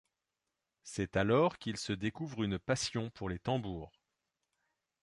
[0.81, 3.91] C'est alors qu'il se découvre une passion pour les tambours.